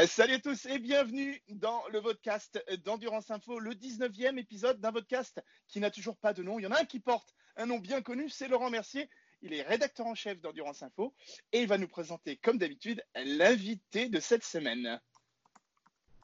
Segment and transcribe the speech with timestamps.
[0.00, 4.92] Euh, salut à tous et bienvenue dans le podcast d'Endurance Info, le 19e épisode d'un
[4.92, 6.58] podcast qui n'a toujours pas de nom.
[6.58, 9.10] Il y en a un qui porte un nom bien connu, c'est Laurent Mercier.
[9.42, 11.12] Il est rédacteur en chef d'Endurance Info
[11.52, 14.98] et il va nous présenter, comme d'habitude, l'invité de cette semaine.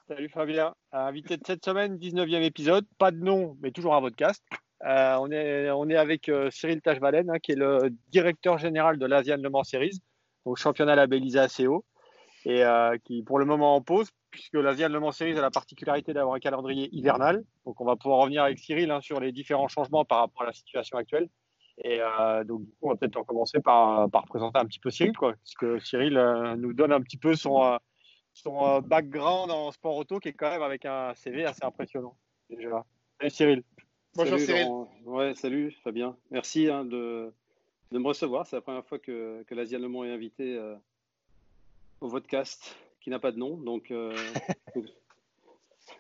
[0.09, 4.43] Salut Fabien, invité de cette semaine, 19e épisode, pas de nom, mais toujours un podcast.
[4.87, 9.37] Euh, on, est, avec euh, Cyril Tachvalen, hein, qui est le directeur général de l'Asian
[9.37, 10.01] Le Mans Series,
[10.47, 11.85] au championnat labellisé ACO
[12.47, 15.51] et euh, qui pour le moment en pause, puisque l'Asian Le Mans Series a la
[15.51, 17.45] particularité d'avoir un calendrier hivernal.
[17.65, 20.47] Donc on va pouvoir revenir avec Cyril hein, sur les différents changements par rapport à
[20.47, 21.29] la situation actuelle.
[21.83, 24.79] Et euh, donc du coup, on va peut-être en commencer par, par présenter un petit
[24.79, 27.79] peu Cyril, quoi, puisque Cyril euh, nous donne un petit peu son,
[28.33, 32.17] son background en sport auto, qui est quand même avec un CV assez impressionnant.
[32.49, 32.85] Déjà.
[33.19, 33.63] Salut Cyril.
[34.15, 34.69] Bonjour Cyril.
[35.05, 36.17] Ouais, salut Fabien.
[36.31, 37.35] Merci hein, de,
[37.91, 38.47] de me recevoir.
[38.47, 40.57] C'est la première fois que, que l'Asian Le Mans est invité
[42.01, 43.57] au podcast qui n'a pas de nom.
[43.57, 44.17] Donc, euh,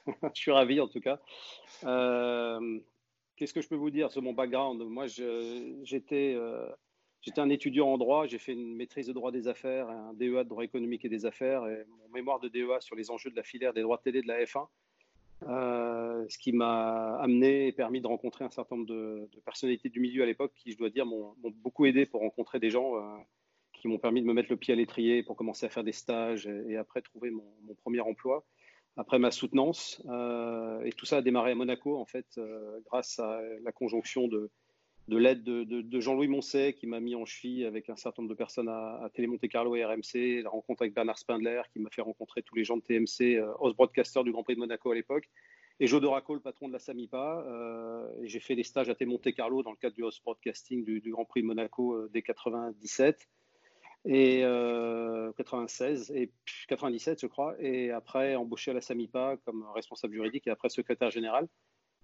[0.07, 1.21] je suis ravi en tout cas.
[1.85, 2.81] Euh,
[3.37, 4.83] qu'est-ce que je peux vous dire sur mon background?
[4.83, 6.69] Moi, j'étais euh,
[7.23, 8.27] j'étais un étudiant en droit.
[8.27, 11.27] J'ai fait une maîtrise de droit des affaires, un DEA de droit économique et des
[11.27, 14.03] affaires, et mon mémoire de DEA sur les enjeux de la filière des droits de
[14.03, 14.67] télé de la F1.
[16.29, 20.23] ce qui m'a amené et permis de rencontrer un certain nombre de, personnalités du milieu
[20.23, 22.95] à l'époque qui, je dois dire, m'ont beaucoup aidé pour rencontrer des gens
[23.87, 26.47] m'ont permis de me mettre le pied à l'étrier pour commencer à faire des stages
[26.47, 28.45] et, après trouver mon, premier emploi.
[28.99, 33.19] Après ma soutenance, euh, et tout ça a démarré à Monaco, en fait, euh, grâce
[33.19, 34.51] à la conjonction de,
[35.09, 38.39] de l'aide de, Jean-Louis Moncet, qui m'a mis en cheville avec un certain nombre de
[38.39, 41.91] personnes à, à Télé Monte Carlo et RMC, la rencontre avec Bernard Spindler, qui m'a
[41.91, 44.91] fait rencontrer tous les gens de TMC, euh, host broadcaster du Grand Prix de Monaco
[44.91, 45.29] à l'époque,
[45.79, 47.45] et Joe Doraco, le patron de la Samipa.
[47.47, 50.85] Euh, j'ai fait des stages à Télé Monte Carlo dans le cadre du host broadcasting
[50.85, 53.29] du, du Grand Prix de Monaco dès 97
[54.07, 54.43] et
[55.37, 56.33] 96 euh, et
[56.69, 61.11] 97 je crois et après embauché à la Samipa comme responsable juridique et après secrétaire
[61.11, 61.49] général.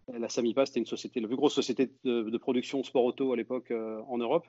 [0.08, 3.70] La Samipa c'était une société, la plus grosse société de, production sport auto à l'époque
[3.70, 4.46] euh, en Europe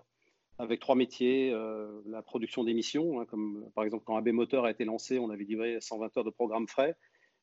[0.60, 4.72] avec trois métiers, euh, la production d'émissions, hein, comme par exemple quand AB Moteur a
[4.72, 6.96] été lancé, on avait livré 120 heures de programme frais,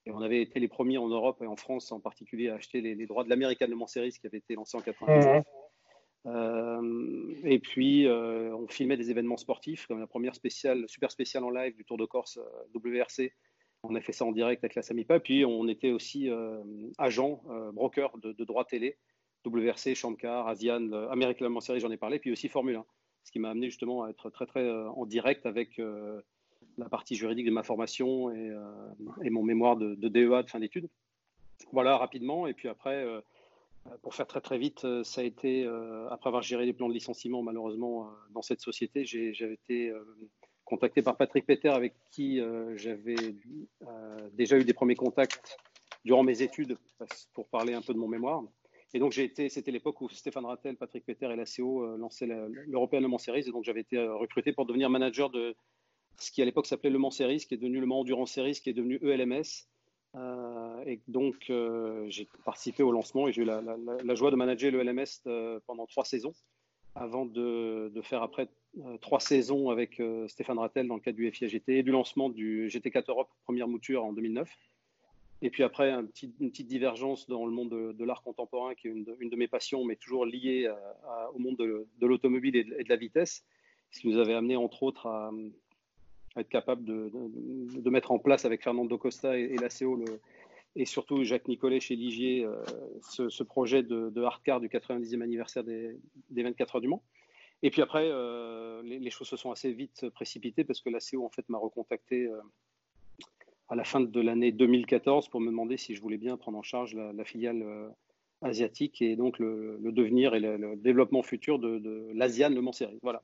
[0.06, 2.80] et on avait été les premiers en Europe et en France en particulier à acheter
[2.80, 5.44] les, droits de l'American Le Mans Series qui avait été lancé en 99.
[6.26, 11.44] Euh, et puis, euh, on filmait des événements sportifs, comme la première spéciale, super spéciale
[11.44, 13.32] en live du Tour de Corse euh, WRC.
[13.82, 15.20] On a fait ça en direct avec la Samipa.
[15.20, 16.28] Puis, on était aussi
[16.98, 17.42] agent,
[17.72, 18.98] broker de, de droits télé,
[19.46, 22.84] WRC, Chamcar, Asian, American Le Series, j'en ai parlé, puis aussi Formule 1.
[23.24, 25.80] Ce qui m'a amené justement à être très, très en direct avec
[26.76, 30.90] la partie juridique de ma formation et, mon mémoire de, de, DEA de fin d'études.
[31.72, 32.46] Voilà, rapidement.
[32.46, 33.02] Et puis après,
[34.02, 36.88] pour faire très très vite, euh, ça a été, euh, après avoir géré les plans
[36.88, 39.92] de licenciement malheureusement dans cette société, j'ai été
[40.64, 42.40] contacté par Patrick Peter avec qui
[42.76, 43.16] j'avais
[44.32, 45.56] déjà eu des premiers contacts
[46.04, 46.76] durant mes études
[47.34, 48.42] pour parler un peu de mon mémoire.
[48.92, 52.26] Et donc j'ai été, c'était l'époque où Stéphane Rattel, Patrick Peter et la CO lançaient
[52.26, 55.54] l'European Le Mans Series, et donc j'avais été recruté pour devenir manager de
[56.18, 58.60] ce qui à l'époque s'appelait Le Mans Series, qui est devenu Le Mans Endurance Series,
[58.62, 59.66] qui est devenu ELMS,
[60.16, 64.72] euh, et donc, euh, j'ai participé au lancement et j'ai eu la, joie de manager
[64.72, 66.34] le LMS euh, pendant trois saisons,
[66.94, 68.48] avant de, faire après
[69.00, 72.68] trois saisons avec Stéphane Rattel dans le cadre du FIA GT et du lancement du
[72.68, 74.48] GT4 Europe, première mouture en 2009.
[75.42, 79.04] Et puis après, une petite divergence dans le monde de, l'art contemporain, qui est une
[79.04, 80.70] de, mes passions, mais toujours liée
[81.34, 83.44] au monde de, l'automobile et, et, de la vitesse,
[83.90, 85.30] ce qui nous avait amené entre autres à,
[86.36, 90.20] être capable de, mettre en place avec Fernando Costa et, la CO le,
[90.76, 92.62] et surtout Jacques Nicolet chez Ligier euh,
[93.02, 95.96] ce, projet de, de hardcar du 90e anniversaire des,
[96.30, 97.02] des, 24 heures du Mans.
[97.62, 101.24] Et puis après, euh, les, choses se sont assez vite précipitées parce que la CO
[101.24, 102.40] en fait m'a recontacté euh,
[103.68, 106.62] à la fin de l'année 2014 pour me demander si je voulais bien prendre en
[106.62, 107.64] charge la, filiale
[108.40, 112.72] asiatique et donc le, devenir et le, développement futur de, de l'Asian Le Mans.
[113.02, 113.22] Voilà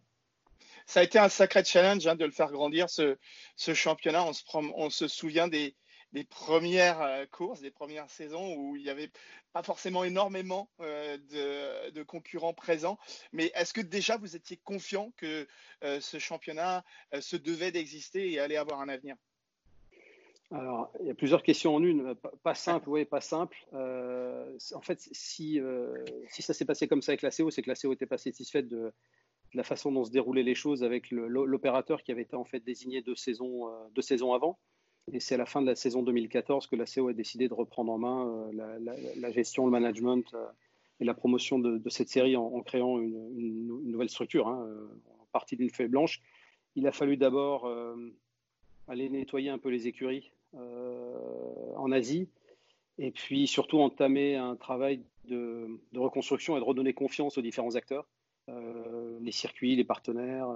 [0.87, 3.17] ça a été un sacré challenge hein, de le faire grandir, ce,
[3.56, 4.25] championnat.
[4.55, 5.75] On se, souvient des,
[6.31, 9.11] premières euh, courses, des premières saisons où il n'y avait
[9.53, 11.19] pas forcément énormément euh,
[11.93, 12.99] de, concurrents présents.
[13.33, 15.47] Mais est-ce que déjà vous étiez confiant que
[15.83, 16.85] euh, ce championnat
[17.21, 19.17] se devait d'exister et allait avoir un avenir?
[20.53, 22.15] Alors, il y a plusieurs questions en une.
[22.44, 23.56] Pas, simple, oui, pas simple.
[23.73, 25.61] en fait, si,
[26.31, 28.69] ça s'est passé comme ça avec la CO, c'est que la CO n'était pas satisfaite
[28.69, 28.93] de,
[29.56, 33.00] la façon dont se déroulaient les choses avec l'opérateur qui avait été en fait désigné
[33.00, 34.58] deux saisons, euh, deux saisons avant.
[35.12, 37.55] Et c'est à la fin de la saison 2014 que la CO a décidé de
[37.55, 38.79] reprendre en main euh,
[39.17, 40.47] la, gestion, le management euh,
[41.00, 44.69] et la promotion de, cette série en, créant une, nouvelle structure, hein,
[45.20, 46.20] en partie d'une feuille blanche.
[46.75, 47.70] Il a fallu d'abord
[48.88, 52.29] aller nettoyer un peu les écuries en Asie,
[52.99, 58.06] et puis surtout entamer un travail de, reconstruction et de redonner confiance aux différents acteurs,
[59.26, 60.49] les circuits, les partenaires,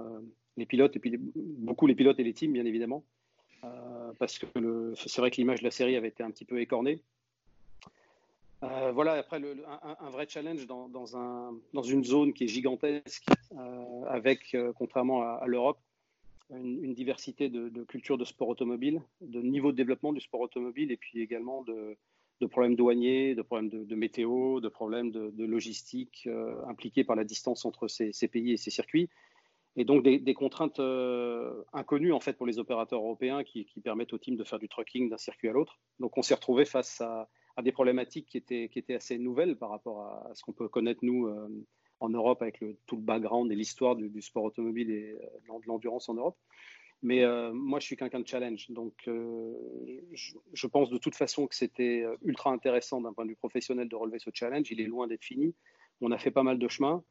[0.57, 3.03] les pilotes, et puis beaucoup les pilotes et les teams, bien évidemment,
[4.17, 4.47] parce que
[4.95, 7.01] c'est vrai que l'image de la série avait été un petit peu écornée.
[8.63, 14.03] Euh, voilà, après, un, vrai challenge dans, un, dans, une zone qui est gigantesque, euh,
[14.07, 15.79] avec, euh, contrairement à, l'Europe,
[16.51, 20.91] une, diversité de, de cultures de sport automobile, de niveau de développement du sport automobile,
[20.91, 21.97] et puis également de,
[22.45, 26.27] problèmes douaniers, de problèmes de, météo, de problèmes de, logistique
[26.67, 29.09] impliqués par la distance entre ces, pays et ces circuits.
[29.77, 30.81] Et donc des, contraintes
[31.73, 35.09] inconnues en fait pour les opérateurs européens qui, permettent au team de faire du trucking
[35.09, 35.79] d'un circuit à l'autre.
[35.99, 37.29] Donc on s'est retrouvé face à,
[37.61, 41.47] des problématiques qui étaient, assez nouvelles par rapport à, ce qu'on peut connaître, nous, euh,
[41.99, 46.09] en Europe, avec tout le background et l'histoire du, sport automobile et euh, de l'endurance
[46.09, 46.37] en Europe.
[47.03, 48.69] Mais euh, moi, je suis quelqu'un de challenge.
[48.69, 53.89] Donc, je, pense de toute façon que c'était ultra intéressant d'un point de vue professionnel
[53.89, 54.71] de relever ce challenge.
[54.71, 55.55] Il est loin d'être fini.
[56.01, 57.03] On a fait pas mal de chemin.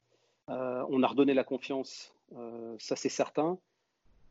[0.48, 2.14] on a redonné la confiance,
[2.78, 3.58] ça c'est certain.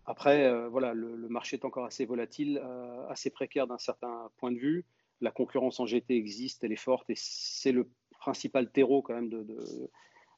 [0.05, 2.61] Après, voilà, le, marché est encore assez volatile,
[3.09, 4.85] assez précaire d'un certain point de vue
[5.21, 7.89] la concurrence en GT existe, elle est forte et c'est le
[8.19, 9.45] principal terreau quand même de,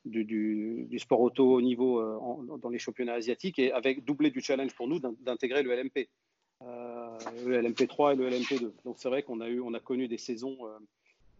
[0.05, 4.73] du, sport auto au niveau euh, dans les championnats asiatiques et avec doublé du challenge
[4.75, 6.09] pour nous d'intégrer le LMP,
[6.63, 8.71] euh, le LMP3 et le LMP2.
[8.85, 10.77] Donc c'est vrai qu'on a a connu des saisons euh,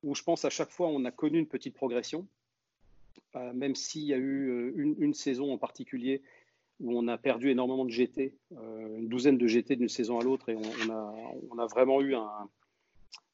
[0.03, 2.27] où je pense à chaque fois on a connu une petite progression,
[3.53, 6.21] même s'il y a eu une, saison en particulier
[6.81, 10.49] où on a perdu énormément de GT, une douzaine de GT d'une saison à l'autre
[10.49, 11.13] et on, a,
[11.49, 12.49] on, a, vraiment eu un,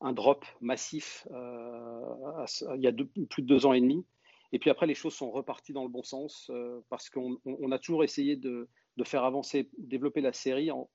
[0.02, 4.06] un drop massif il y a plus de deux ans et demi.
[4.52, 7.80] Et puis après, les choses sont reparties dans le bon sens euh, parce qu'on a
[7.80, 8.68] toujours essayé de,
[9.04, 10.90] faire avancer, développer la série en,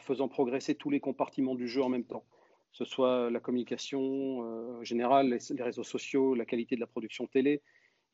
[0.00, 2.24] faisant progresser tous les compartiments du jeu en même temps,
[2.70, 7.26] que ce soit la communication euh, générale, les, réseaux sociaux, la qualité de la production
[7.26, 7.62] télé.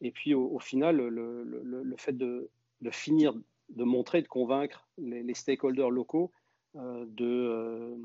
[0.00, 2.50] Et puis au, final, le, fait de,
[2.90, 3.34] finir
[3.69, 6.30] de montrer, de convaincre les, stakeholders locaux
[6.75, 7.96] de,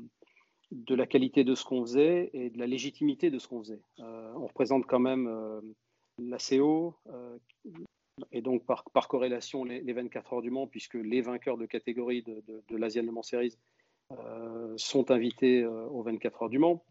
[0.74, 3.80] de la qualité de ce qu'on faisait et de la légitimité de ce qu'on faisait.
[4.00, 5.60] Euh, on représente quand même euh,
[6.18, 7.38] la CO euh,
[8.30, 12.42] et donc par, corrélation les, 24 heures du Mans, puisque les vainqueurs de catégorie de,
[12.46, 13.58] de, l'Asian Le Mans Series
[14.76, 16.84] sont invités aux 24 heures du Mans.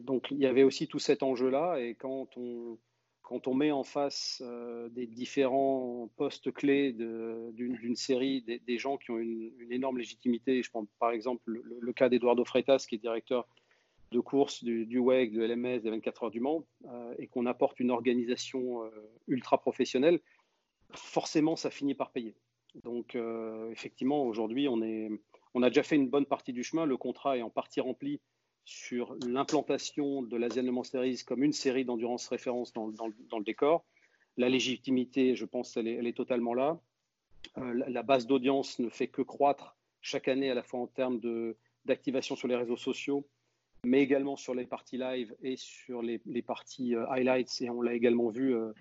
[0.00, 2.78] donc il y avait aussi tout cet enjeu-là et quand on,
[3.24, 9.10] quand on met en face euh, des différents postes clés d'une série, des, gens qui
[9.10, 13.48] ont une, énorme légitimité, je prends par exemple le, cas d'Eduardo Freitas, qui est directeur
[14.14, 17.46] de course du, du WEG, de LMS, des 24 heures du Mans, euh, et qu'on
[17.46, 18.90] apporte une organisation euh,
[19.26, 20.20] ultra professionnelle,
[20.92, 22.36] forcément, ça finit par payer.
[22.82, 23.16] Donc,
[23.70, 24.80] effectivement, aujourd'hui, on,
[25.54, 26.86] on a déjà fait une bonne partie du chemin.
[26.86, 28.20] Le contrat est en partie rempli
[28.64, 33.84] sur l'implantation de l'Asian Series comme une série d'endurance référence dans, le décor.
[34.36, 36.80] La légitimité, je pense, elle est, totalement là.
[37.58, 41.20] Euh, la, base d'audience ne fait que croître chaque année, à la fois en termes
[41.84, 43.24] d'activation sur les réseaux sociaux,
[43.84, 47.60] mais également sur les parties live et sur les, parties euh, highlights.
[47.60, 48.72] Et on l'a également vu euh,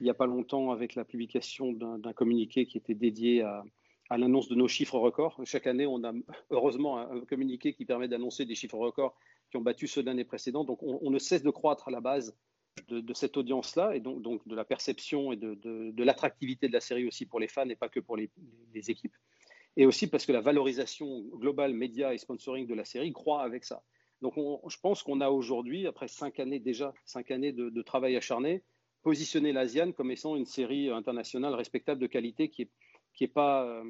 [0.00, 3.62] il n'y a pas longtemps avec la publication d'un communiqué qui était dédié à,
[4.10, 5.40] l'annonce de nos chiffres records.
[5.44, 6.12] Chaque année, on a
[6.50, 9.14] heureusement un communiqué qui permet d'annoncer des chiffres records
[9.50, 10.66] qui ont battu ceux d'années précédentes.
[10.66, 12.36] Donc on, ne cesse de croître à la base
[12.88, 16.80] de, cette audience-là et donc, donc, de la perception et de, de, l'attractivité de la
[16.80, 18.30] série aussi pour les fans et pas que pour les,
[18.74, 19.14] équipes.
[19.76, 23.64] Et aussi parce que la valorisation globale, média et sponsoring de la série croît avec
[23.64, 23.82] ça.
[24.22, 24.34] Donc
[24.68, 28.62] je pense qu'on a aujourd'hui, après cinq années déjà, cinq années de, travail acharné,
[29.02, 32.68] positionné l'ASIAN comme étant une série internationale respectable de qualité qui
[33.20, 33.64] est, pas...
[33.64, 33.82] Euh,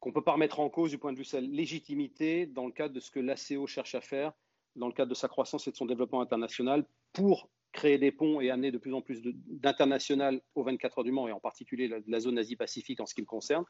[0.00, 2.66] qu'on ne peut pas remettre en cause du point de vue de sa légitimité dans
[2.66, 4.32] le cadre de ce que l'ACO cherche à faire
[4.74, 8.40] dans le cadre de sa croissance et de son développement international pour créer des ponts
[8.40, 11.88] et amener de plus en plus d'international aux 24 heures du Mans et en particulier
[12.06, 13.64] la, zone Asie-Pacifique en ce qui me concerne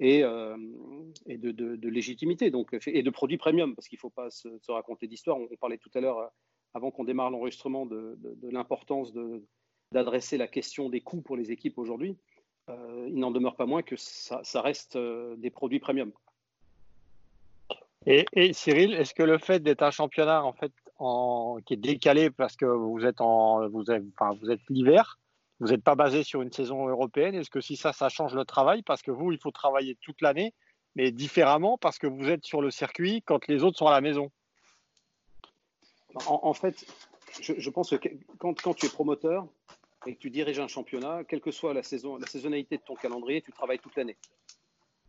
[0.00, 0.56] et, euh,
[1.26, 5.36] de, légitimité donc, et de produits premium parce qu'il ne faut pas se, raconter d'histoire.
[5.38, 6.26] On, parlait tout à l'heure, euh,
[6.74, 8.18] avant qu'on démarre l'enregistrement, de,
[8.50, 9.12] l'importance
[9.92, 12.16] d'adresser la question des coûts pour les équipes aujourd'hui.
[12.68, 16.12] Euh, il n'en demeure pas moins que ça, reste des produits premium.
[18.06, 20.72] Et, Cyril, est-ce que le fait d'être un championnat en fait
[21.66, 25.18] qui est décalé parce que vous êtes en vous êtes, enfin, vous êtes l'hiver,
[25.60, 28.44] vous n'êtes pas basé sur une saison européenne, est-ce que si ça, ça change le
[28.44, 28.82] travail?
[28.82, 30.54] Parce que vous, il faut travailler toute l'année,
[30.96, 34.00] mais différemment parce que vous êtes sur le circuit quand les autres sont à la
[34.00, 34.30] maison
[36.26, 36.86] En, fait,
[37.40, 39.46] je, pense que quand, tu es promoteur
[40.06, 42.94] et que tu diriges un championnat, quelle que soit la saison, la saisonnalité de ton
[42.94, 44.16] calendrier, tu travailles toute l'année.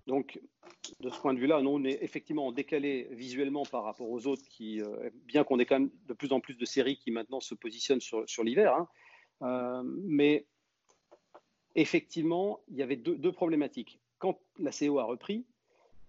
[0.05, 0.41] Donc,
[0.99, 4.43] de ce point de vue-là, nous, on est effectivement décalé visuellement par rapport aux autres,
[4.49, 7.39] qui, euh, bien qu'on ait quand même de plus en plus de séries qui maintenant
[7.39, 8.75] se positionnent sur, sur l'hiver.
[8.75, 8.89] Hein.
[9.41, 10.45] Euh, mais
[11.75, 13.99] effectivement, il y avait deux, problématiques.
[14.19, 15.45] Quand la CO a repris,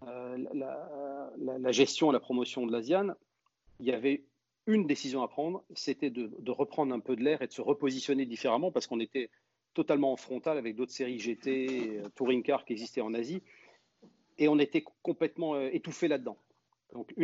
[0.07, 3.15] euh, la, gestion et la promotion de l'ASIAN,
[3.81, 4.25] il y avait
[4.67, 8.27] une décision à prendre, c'était de, reprendre un peu de l'air et de se repositionner
[8.27, 9.31] différemment parce qu'on était
[9.75, 13.43] totalement en frontal avec d'autres séries GT, Touring Car qui existaient en Asie
[14.39, 16.37] et on était complètement euh, étouffé là-dedans.
[16.93, 17.15] Donc,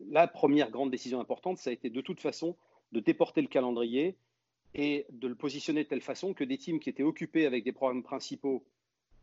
[0.00, 2.56] la première grande décision importante, ça a été de toute façon
[2.92, 4.16] de déporter le calendrier
[4.76, 7.72] et de le positionner de telle façon que des teams qui étaient occupés avec des
[7.72, 8.62] programmes principaux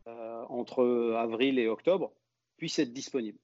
[0.08, 2.12] euh, entre avril et octobre
[2.56, 3.38] puissent être disponibles.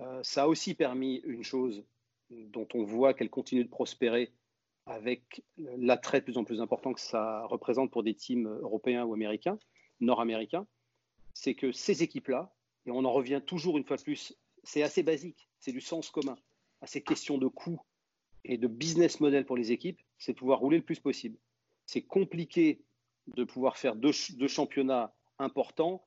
[0.00, 1.84] Euh, ça a aussi permis une chose
[2.30, 4.30] dont on voit qu'elle continue de prospérer
[4.86, 9.12] avec l'attrait de plus en plus important que ça représente pour des teams européens ou
[9.12, 9.58] américains,
[10.00, 10.66] nord-américains,
[11.34, 12.54] c'est que ces équipes-là
[12.86, 16.10] et on en revient toujours une fois de plus, c'est assez basique, c'est du sens
[16.10, 16.38] commun.
[16.80, 17.80] À ces questions de coûts
[18.44, 21.36] et de business model pour les équipes, c'est de pouvoir rouler le plus possible.
[21.86, 22.80] C'est compliqué
[23.28, 24.12] de pouvoir faire deux,
[24.48, 26.02] championnats importants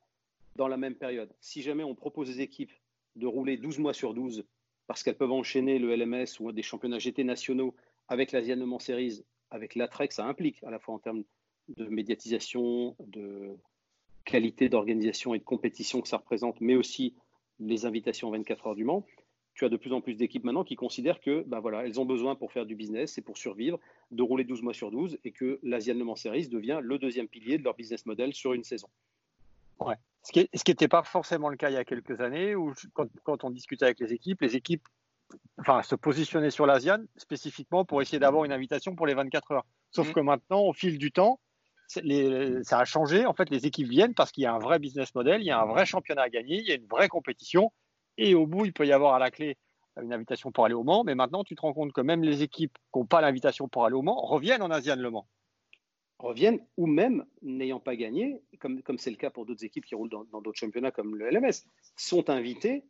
[0.55, 1.31] dans la même période.
[1.39, 2.73] Si jamais on propose aux équipes
[3.15, 4.45] de rouler 12 mois sur 12
[4.87, 7.75] parce qu'elles peuvent enchaîner le LMS ou des championnats GT nationaux
[8.07, 11.23] avec l'Asian Le Series, avec l'ATREC, ça implique à la fois en termes
[11.69, 13.55] de médiatisation, de
[14.25, 17.15] qualité d'organisation et de compétition que ça représente, mais aussi
[17.59, 19.05] les invitations 24 heures du Mans,
[19.53, 22.05] tu as de plus en plus d'équipes maintenant qui considèrent que ben voilà, elles ont
[22.05, 23.79] besoin pour faire du business et pour survivre
[24.11, 27.27] de rouler 12 mois sur 12 et que l'Asian Le Mans Series devient le deuxième
[27.27, 28.87] pilier de leur business model sur une saison.
[29.79, 29.95] Ouais.
[30.23, 33.43] Ce qui n'était pas forcément le cas il y a quelques années où quand, quand,
[33.43, 34.87] on discutait avec les équipes, les équipes
[35.57, 39.65] enfin, se positionnaient sur l'Asian spécifiquement pour essayer d'avoir une invitation pour les 24 heures.
[39.91, 40.13] Sauf mmh.
[40.13, 41.39] que maintenant, au fil du temps,
[41.87, 43.25] ça a changé.
[43.25, 45.51] En fait, les équipes viennent parce qu'il y a un vrai business model, il y
[45.51, 47.71] a un vrai championnat à gagner, il y a une vraie compétition.
[48.17, 49.57] Et au bout, il peut y avoir à la clé
[50.01, 51.03] une invitation pour aller au Mans.
[51.03, 53.85] Mais maintenant, tu te rends compte que même les équipes qui n'ont pas l'invitation pour
[53.85, 55.27] aller au Mans reviennent en Asian Le Mans.
[56.19, 60.09] Reviennent ou même n'ayant pas gagné, comme c'est le cas pour d'autres équipes qui roulent
[60.09, 61.65] dans d'autres championnats comme le LMS,
[61.95, 62.83] sont invitées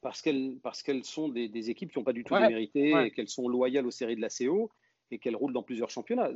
[0.00, 3.28] parce qu'elles parce qu'elles sont des, équipes qui n'ont pas du tout mérité et qu'elles
[3.28, 4.70] sont loyales aux séries de la CO
[5.10, 6.30] et qu'elle roule dans plusieurs championnats.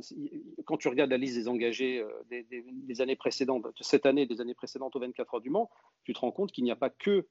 [0.65, 4.39] Quand tu regardes la liste des engagés euh, des, années précédentes, de cette année des
[4.39, 5.69] années précédentes aux 24 heures du Mans,
[6.03, 7.27] tu te rends compte qu'il n'y a pas que euh,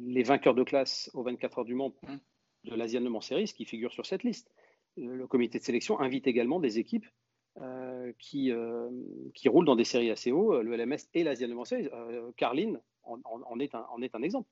[0.00, 1.92] les vainqueurs de classe aux 24 heures du Mans
[2.64, 4.50] de l'Asian Le Mans Series qui figurent sur cette liste.
[4.96, 7.06] Le comité de sélection invite également des équipes
[7.60, 8.52] euh, qui,
[9.34, 11.88] qui roulent dans des séries assez haut, le LMS et l'Asian Le Mans Series.
[12.36, 14.48] Carline en, est un, en est un exemple.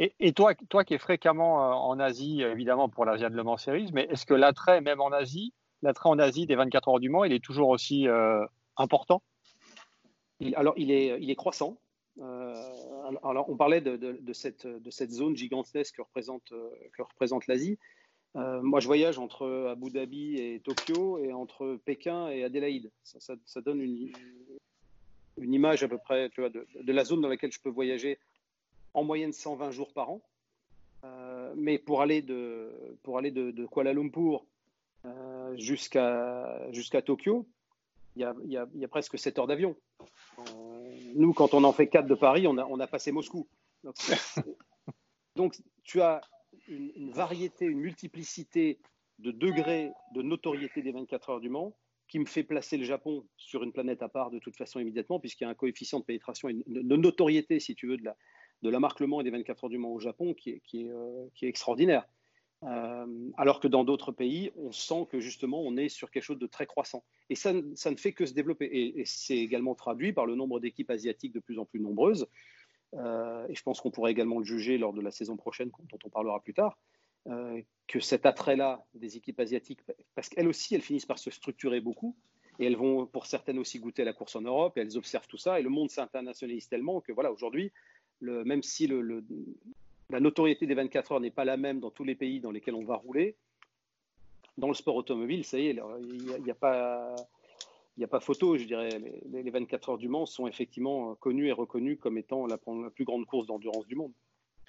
[0.00, 3.90] Et, toi, toi qui es fréquemment euh, en Asie, évidemment pour l'Asian Le Mans Series,
[3.92, 5.52] mais est-ce que l'attrait, même en Asie,
[5.82, 9.22] l'attrait en Asie des 24 heures du Mans, il est toujours aussi euh, important?
[10.54, 11.78] Alors, il est, il est croissant.
[13.08, 16.52] Euh, alors, on parlait de, cette, zone gigantesque que représente,
[16.98, 17.78] représente l'Asie.
[18.34, 22.90] moi, je voyage entre Abu Dhabi et Tokyo et entre Pékin et Adélaïde.
[23.02, 24.12] Ça, donne une,
[25.38, 28.18] image à peu près de, la zone dans laquelle je peux voyager
[28.94, 30.22] en moyenne 120 jours par an.
[31.04, 34.44] Euh, mais pour aller de, Kuala Lumpur
[35.04, 37.46] euh, jusqu'à Tokyo,
[38.16, 39.76] il y a, y, a, y a, presque 7 heures d'avion.
[41.18, 43.48] Nous, quand on en fait 4 de Paris, on a, on a passé Moscou.
[45.36, 46.20] Donc, tu as
[46.68, 48.78] une, une, variété, une multiplicité
[49.18, 53.26] de degrés de notoriété des 24 heures du Mans qui me fait placer le Japon
[53.36, 56.04] sur une planète à part de toute façon immédiatement, puisqu'il y a un coefficient de
[56.04, 58.16] pénétration et de notoriété, si tu veux, de la,
[58.62, 61.26] de l'amarquement et des 24 heures du Mans au Japon qui est, qui est, euh,
[61.34, 62.06] qui est extraordinaire.
[62.64, 66.38] Euh, alors que dans d'autres pays, on sent que justement, on est sur quelque chose
[66.38, 67.04] de très croissant.
[67.30, 68.68] Et ça, ça ne fait que se développer.
[68.72, 72.26] Et, c'est également traduit par le nombre d'équipes asiatiques de plus en plus nombreuses.
[72.94, 75.98] Euh, et je pense qu'on pourrait également le juger lors de la saison prochaine, dont
[76.04, 76.78] on parlera plus tard,
[77.86, 79.80] que cet attrait-là des équipes asiatiques,
[80.14, 82.16] parce qu'elles aussi, elles finissent par se structurer beaucoup,
[82.58, 85.36] et elles vont pour certaines aussi goûter la course en Europe, et elles observent tout
[85.36, 87.70] ça, et le monde s'internationalise tellement que voilà, aujourd'hui,
[88.22, 88.88] même si
[90.10, 92.74] la notoriété des 24 heures n'est pas la même dans tous les pays dans lesquels
[92.74, 93.36] on va rouler,
[94.56, 97.14] dans le sport automobile, ça y est, il n'y a, pas.
[98.20, 98.88] Photo, je dirais.
[99.30, 103.24] Les, 24 heures du Mans sont effectivement connus et reconnus comme étant la plus grande
[103.26, 104.12] course d'endurance du monde.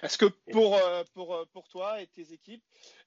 [0.02, 2.64] Est-ce que pour, euh, pour, euh, pour toi et tes équipes,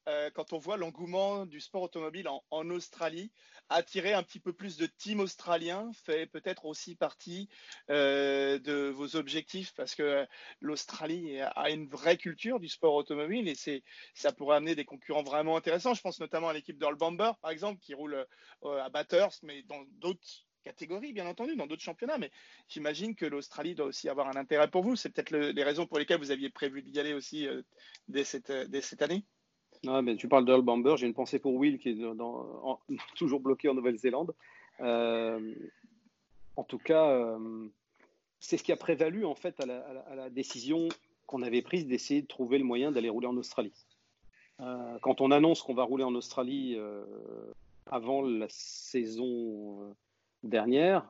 [0.08, 3.32] euh, quand on voit l'engouement du sport automobile en, Australie,
[3.70, 7.50] attirer un petit peu plus de teams australiens fait peut-être aussi partie
[7.90, 9.74] de vos objectifs?
[9.76, 10.28] Parce que
[10.60, 13.84] l'Australie a une vraie culture du sport automobile et c'est
[14.14, 15.94] ça pourrait amener des concurrents vraiment intéressants.
[15.94, 18.26] Je pense notamment à l'équipe d'Earl Bamber, par exemple, qui roule
[18.64, 22.32] à Bathurst, mais dans d'autres catégories, bien entendu, dans d'autres championnats, mais
[22.70, 24.96] j'imagine que l'Australie doit aussi avoir un intérêt pour vous.
[24.96, 27.62] C'est peut-être les raisons pour lesquelles vous aviez prévu d'y aller aussi euh,
[28.08, 29.24] dès, cette, dès cette année
[29.86, 31.98] ah, mais tu parles d'Earl Bamber, j'ai une pensée pour Will qui est
[33.18, 34.34] toujours bloqué en Nouvelle-Zélande.
[34.80, 35.54] Euh,
[36.56, 37.68] en tout cas, euh,
[38.40, 39.66] c'est ce qui a prévalu en fait à
[40.16, 40.88] la, décision
[41.26, 43.74] qu'on avait prise d'essayer de trouver le moyen d'aller rouler en Australie.
[44.60, 47.04] Euh, quand on annonce qu'on va rouler en Australie euh,
[47.88, 49.96] avant la saison
[50.44, 51.06] euh, dernière,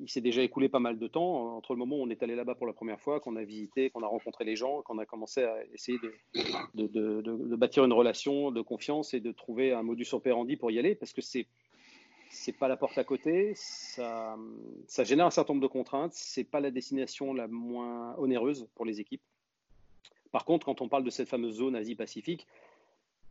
[0.00, 2.34] il s'est déjà écoulé pas mal de temps entre le moment où on est allé
[2.34, 5.06] là-bas pour la première fois, qu'on a visité, qu'on a rencontré les gens, qu'on a
[5.06, 5.98] commencé à essayer
[6.74, 10.94] de, bâtir une relation de confiance et de trouver un modus operandi pour y aller,
[10.94, 11.46] parce que c'est
[12.30, 14.36] c'est pas la porte à côté, ça,
[14.88, 18.84] ça génère un certain nombre de contraintes, c'est pas la destination la moins onéreuse pour
[18.84, 19.22] les équipes.
[20.32, 22.48] Par contre, quand on parle de cette fameuse zone Asie-Pacifique,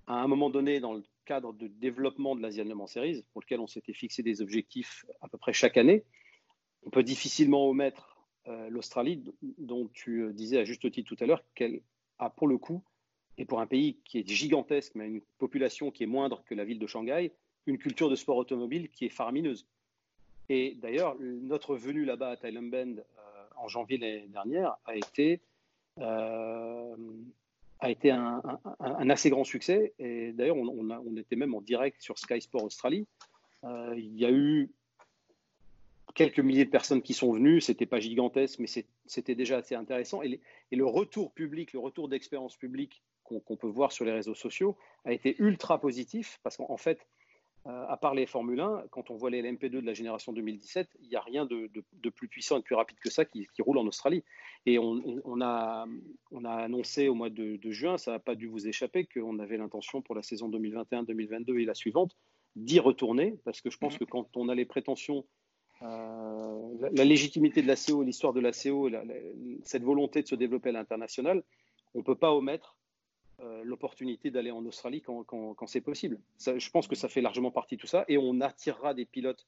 [0.08, 3.42] à un moment donné, dans le cadre de développement de l'Asian Le Mans Series, pour
[3.42, 6.04] lequel on s'était fixé des objectifs à peu près chaque année,
[6.86, 8.18] on peut difficilement omettre
[8.48, 9.24] euh, l'Australie,
[9.58, 11.82] dont tu euh, disais à juste titre tout à l'heure qu'elle
[12.20, 12.84] a pour le coup,
[13.38, 16.66] et pour un pays qui est gigantesque, mais une population qui est moindre que la
[16.66, 17.32] ville de Shanghai,
[17.66, 19.66] une culture de sport automobile qui est faramineuse.
[20.50, 25.42] Et d'ailleurs, notre venue là-bas à Thailand Bend euh, en janvier l'année dernière a été
[27.84, 28.42] a été un,
[29.10, 29.94] assez grand succès.
[30.00, 33.06] Et d'ailleurs, on, était même en direct sur Sky Sport Australie.
[33.66, 34.72] Euh, il y a eu
[36.16, 37.60] quelques milliers de personnes qui sont venues.
[37.60, 38.68] C'était pas gigantesque, mais
[39.06, 40.24] c'était déjà assez intéressant.
[40.24, 40.40] Et,
[40.72, 45.12] le retour public, le retour d'expérience publique qu'on peut voir sur les réseaux sociaux a
[45.12, 47.06] été ultra positif parce qu'en fait,
[47.66, 51.10] à part les Formule 1, quand on voit les LMP2 de la génération 2017, il
[51.10, 51.70] n'y a rien de,
[52.10, 54.24] plus puissant et de plus rapide que ça qui, roule en Australie.
[54.66, 55.86] Et on, a,
[56.44, 60.16] annoncé au mois de, juin, ça n'a pas dû vous échapper, qu'on avait l'intention pour
[60.16, 62.18] la saison 2021-2022 et la suivante
[62.56, 64.00] d'y retourner, parce que je pense mmh.
[64.00, 65.26] que quand on a les prétentions,
[65.82, 68.90] euh, la, légitimité de la CO, l'histoire de la CO,
[69.64, 71.44] cette volonté de se développer à l'international,
[71.94, 72.83] on ne peut pas omettre euh,
[73.64, 76.20] l'opportunité d'aller en Australie quand, c'est possible.
[76.40, 79.46] je pense que ça fait largement partie de tout ça et on attirera des pilotes.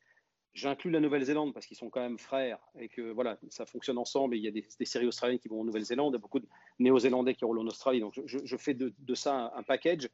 [0.53, 4.37] J'inclus la Nouvelle-Zélande parce qu'ils sont quand même frères et que voilà, ça fonctionne ensemble.
[4.37, 6.47] Il y a des, séries australiennes qui vont en Nouvelle-Zélande, il y a beaucoup de
[6.79, 7.99] Néo-Zélandais qui roulent en Australie.
[7.99, 10.09] Donc je, fais de, ça un, package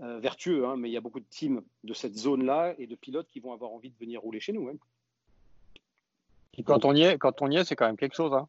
[0.00, 2.94] euh, vertueux, hein, mais il y a beaucoup de teams de cette zone-là et de
[2.94, 4.70] pilotes qui vont avoir envie de venir rouler chez nous.
[6.64, 7.32] Quand on y est, quand
[7.64, 8.34] c'est quand même quelque chose.
[8.34, 8.48] Hein.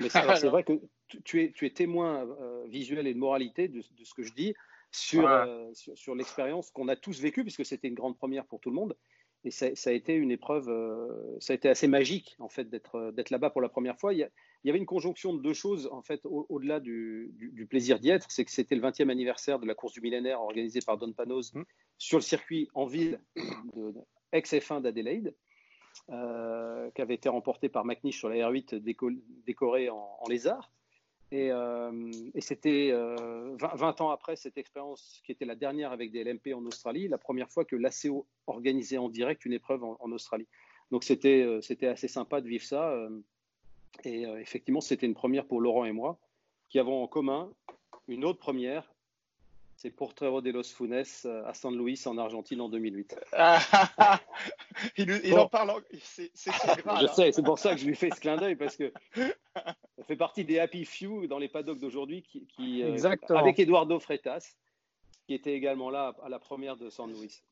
[0.00, 0.08] Mais
[0.44, 0.72] c'est vrai que
[1.24, 4.54] tu es, tu es témoin euh, visuel et de moralité de, ce que je dis
[4.90, 8.70] sur, euh, sur, l'expérience qu'on a tous vécue, puisque c'était une grande première pour tout
[8.70, 8.96] le monde.
[9.44, 13.30] Et ça, a été une épreuve, euh, ça a été assez magique, en fait, d'être
[13.30, 14.12] là-bas pour la première fois.
[14.12, 18.10] Il y, avait une conjonction de deux choses, en fait, au-delà du, du, plaisir d'y
[18.10, 18.26] être.
[18.28, 21.54] C'est que c'était le 20e anniversaire de la course du millénaire organisée par Don Panos
[21.54, 21.62] mmh.
[21.98, 23.20] sur le circuit en ville
[23.74, 23.94] de,
[24.32, 25.34] ex-F1 d'Adélaïde.
[26.10, 28.76] Euh, qui avait été remporté par McNish sur la R8
[29.44, 30.70] décorée en, lézard.
[31.32, 36.22] Et, euh, c'était 20, euh, ans après cette expérience qui était la dernière avec des
[36.22, 40.46] LMP en Australie, la première fois que l'ACO organisait en direct une épreuve en, Australie.
[40.92, 42.96] Donc c'était assez sympa de vivre ça.
[44.04, 46.20] et effectivement, c'était une première pour Laurent et moi,
[46.68, 47.52] qui avons en commun
[48.06, 48.88] une autre première,
[49.76, 53.16] c'est pour Trevor de los Funes euh, à San Luis en Argentine en 2008.
[54.96, 57.08] il, en parle, c'est Je hein.
[57.14, 58.92] sais, c'est pour ça que je lui fais ce clin d'œil parce que
[59.54, 62.96] ça fait partie des happy few dans les paddocks d'aujourd'hui qui, qui euh,
[63.28, 64.54] avec Eduardo Freitas
[65.26, 67.42] qui était également là à la première de San Luis.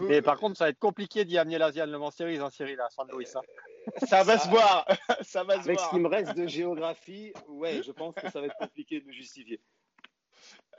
[0.00, 2.50] Mais par contre, ça va être compliqué d'y amener l'Asian Le Mans Series, en hein,
[2.50, 3.26] Cyril, à San Luis.
[3.34, 3.40] Hein.
[4.06, 4.86] Ça va se voir.
[5.22, 8.40] ça va se Avec ce qui me reste de géographie, ouais, je pense que ça
[8.40, 9.60] va être compliqué de justifier.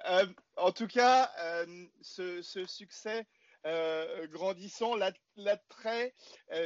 [0.09, 0.25] Euh,
[0.57, 3.25] en tout cas, euh, ce, succès
[3.65, 4.95] euh, grandissant,
[5.35, 6.13] l'attrait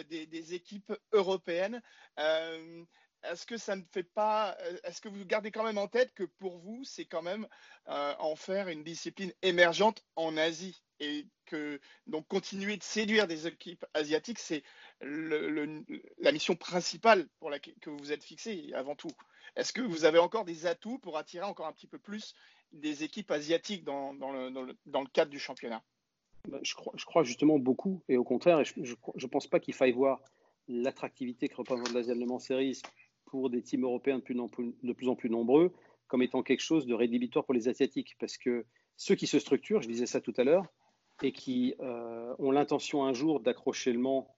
[0.10, 1.82] des, équipes européennes.
[2.18, 6.24] est-ce que ça ne fait pas, est-ce que vous gardez quand même en tête que
[6.24, 7.48] pour vous, c'est quand même
[7.86, 13.86] en faire une discipline émergente en Asie et que donc continuer de séduire des équipes
[13.94, 14.64] asiatiques, c'est
[15.02, 19.12] la mission principale pour laquelle que vous êtes fixé avant tout.
[19.56, 22.34] Est-ce que vous avez encore des atouts pour attirer encore un petit peu plus
[22.72, 25.84] des équipes asiatiques dans, le, cadre du championnat
[26.48, 30.22] bah, je, crois, justement beaucoup, et au contraire, je ne pense pas qu'il faille voir
[30.68, 32.82] l'attractivité que représente l'Asian Le Mans Series
[33.26, 35.74] pour des teams européens de plus, en plus, de plus en plus nombreux
[36.10, 38.18] comme étant quelque chose de rédhibitoire pour les Asiatiques.
[38.20, 38.66] Parce que
[38.98, 40.66] ceux qui se structurent, je disais ça tout à l'heure,
[41.22, 44.36] et qui euh, ont l'intention un jour d'accrocher le Mans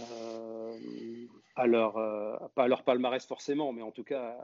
[0.00, 0.76] euh,
[1.56, 4.38] à leur, euh, pas à leur palmarès forcément, mais en tout cas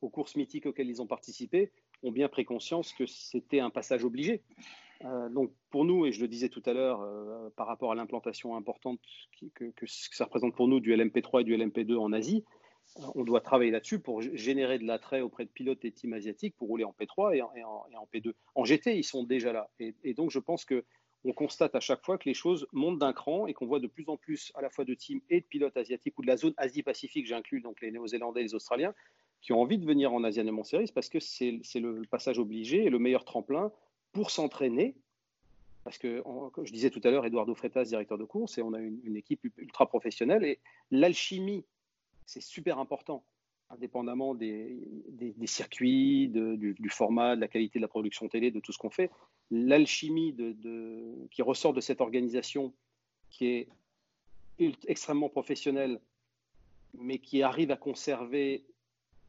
[0.00, 1.70] aux courses mythiques auxquelles ils ont participé,
[2.02, 4.42] ont bien pris conscience que c'était un passage obligé.
[5.04, 7.94] Euh, donc pour nous, et je le disais tout à l'heure, euh, par rapport à
[7.94, 9.00] l'implantation importante
[9.54, 12.44] que, ça représente pour nous du LMP3 et du LMP2 en Asie,
[12.98, 16.56] euh, on doit travailler là-dessus pour générer de l'attrait auprès de pilotes et teams asiatiques
[16.56, 18.32] pour rouler en P3 et en, et en, P2.
[18.54, 19.70] En GT, ils sont déjà là.
[19.80, 20.84] Et, et donc je pense que
[21.24, 23.86] on constate à chaque fois que les choses montent d'un cran et qu'on voit de
[23.86, 26.36] plus en plus à la fois de teams et de pilotes asiatiques ou de la
[26.36, 28.92] zone Asie-Pacifique, j'inclus donc les Néo-Zélandais et les Australiens,
[29.42, 32.84] qui ont envie de venir en Asian Le Series parce que c'est le passage obligé
[32.84, 33.72] et le meilleur tremplin
[34.12, 34.94] pour s'entraîner.
[35.84, 38.72] Parce que, comme je disais tout à l'heure, Eduardo Freitas, directeur de course, et on
[38.72, 40.44] a une, équipe ultra professionnelle.
[40.44, 40.60] Et
[40.92, 41.64] l'alchimie,
[42.24, 43.24] c'est super important,
[43.68, 44.78] indépendamment des,
[45.46, 49.10] circuits, du, format, de la qualité de la production télé, de tout ce qu'on fait.
[49.50, 50.36] L'alchimie
[51.32, 52.72] qui ressort de cette organisation
[53.28, 53.68] qui est
[54.86, 56.00] extrêmement professionnelle,
[56.94, 58.64] mais qui arrive à conserver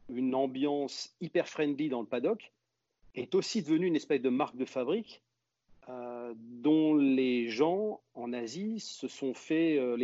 [0.08, 2.52] une ambiance hyper friendly dans le paddock,
[3.14, 5.22] est aussi devenue une espèce de marque de fabrique
[5.88, 9.96] euh, dont les gens en Asie se sont fait euh,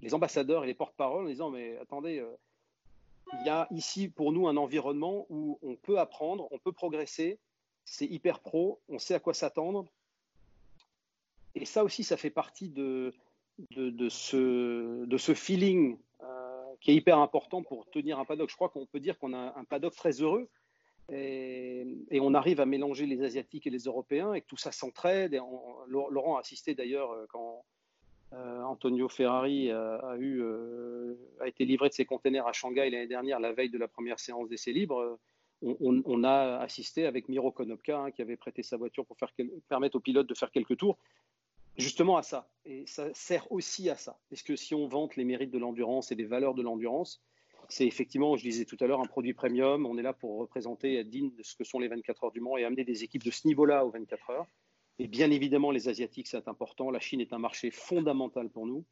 [0.00, 2.36] les, ambassadeurs et les porte-paroles en disant mais attendez, euh,
[3.40, 7.38] il y a ici pour nous un environnement où on peut apprendre, on peut progresser,
[7.84, 9.86] c'est hyper pro, on sait à quoi s'attendre.
[11.54, 13.12] Et ça aussi, ça fait partie de
[14.08, 15.98] ce feeling
[16.80, 18.50] qui est hyper important pour tenir un paddock.
[18.50, 20.48] Je crois qu'on peut dire qu'on a un paddock très heureux
[21.12, 21.86] et,
[22.20, 25.38] on arrive à mélanger les Asiatiques et les Européens et que tout ça s'entraide.
[25.88, 27.64] Laurent a assisté d'ailleurs euh, quand
[28.32, 33.08] euh, Antonio Ferrari a, eu, euh, a été livré de ses containers à Shanghai l'année
[33.08, 35.18] dernière, la veille de la première séance d'essai libre.
[35.62, 39.18] On, a assisté avec Miro Konopka, hein, qui avait prêté sa voiture pour
[39.68, 40.96] permettre aux pilotes de faire quelques tours
[41.76, 42.50] justement à ça.
[42.64, 44.18] Et ça sert aussi à ça.
[44.28, 47.22] Parce que si on vante les mérites de l'endurance et les valeurs de l'endurance,
[47.68, 49.86] c'est effectivement, je disais tout à l'heure, un produit premium.
[49.86, 52.40] On est là pour représenter, être digne de ce que sont les 24 heures du
[52.40, 54.46] Mans et amener des équipes de ce niveau-là aux 24 heures.
[54.98, 56.90] Et bien évidemment, les Asiatiques, c'est important.
[56.90, 58.84] La Chine est un marché fondamental pour nous.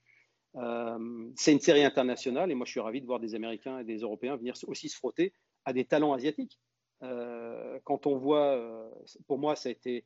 [0.57, 3.85] Euh, c'est une série internationale et moi, je suis ravi de voir des Américains et
[3.85, 5.33] des Européens venir aussi se frotter
[5.65, 6.59] à des talents asiatiques.
[7.03, 8.89] Euh, quand on voit, euh,
[9.27, 10.05] pour moi, ça a été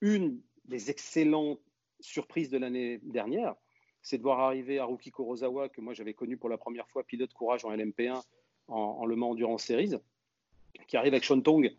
[0.00, 1.60] une des excellentes
[2.04, 3.54] surprise de l'année dernière,
[4.02, 7.32] c'est de voir arriver Haruki Kurosawa, que moi j'avais connu pour la première fois pilote
[7.32, 8.22] courage en LMP1
[8.68, 9.94] en, Le Mans Endurance Series,
[10.86, 11.74] qui arrive avec Shontong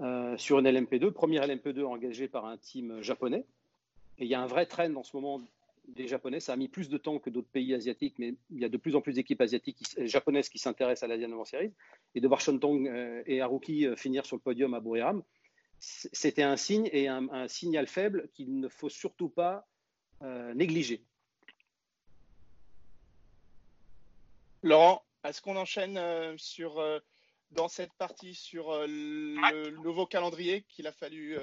[0.00, 3.44] euh, sur une LMP2, première LMP2 engagée par un team japonais.
[4.18, 5.40] Et il y a un vrai trend en ce moment
[5.88, 6.40] des Japonais.
[6.40, 8.76] Ça a mis plus de temps que d'autres pays asiatiques, mais il y a de
[8.76, 11.72] plus en plus d'équipes asiatiques japonaises qui s'intéressent à l'Asian Series.
[12.14, 15.22] Et de voir Shontong euh, et Haruki euh, finir sur le podium à Buriram,
[15.80, 19.66] c'était un signe et un, signal faible qu'il ne faut surtout pas
[20.22, 21.04] euh, négliger.
[24.62, 26.98] Laurent, est-ce qu'on enchaîne euh, sur, euh,
[27.52, 31.38] dans cette partie sur le nouveau calendrier qu'il a fallu